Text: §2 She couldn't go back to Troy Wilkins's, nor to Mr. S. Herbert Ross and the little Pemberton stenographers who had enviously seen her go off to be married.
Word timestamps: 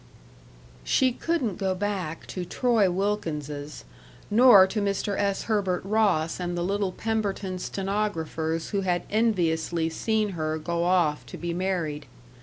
§2 0.03 0.07
She 0.83 1.11
couldn't 1.11 1.59
go 1.59 1.75
back 1.75 2.25
to 2.25 2.43
Troy 2.43 2.89
Wilkins's, 2.89 3.85
nor 4.31 4.65
to 4.65 4.81
Mr. 4.81 5.15
S. 5.15 5.43
Herbert 5.43 5.85
Ross 5.85 6.39
and 6.39 6.57
the 6.57 6.63
little 6.63 6.91
Pemberton 6.91 7.59
stenographers 7.59 8.69
who 8.71 8.81
had 8.81 9.03
enviously 9.11 9.89
seen 9.91 10.29
her 10.29 10.57
go 10.57 10.85
off 10.85 11.23
to 11.27 11.37
be 11.37 11.53
married. 11.53 12.07